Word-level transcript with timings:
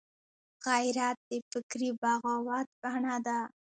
غیرت 0.65 1.17
د 1.29 1.31
فکري 1.51 1.89
بغاوت 2.01 2.67
بڼه 2.81 3.15
ده 3.25 3.39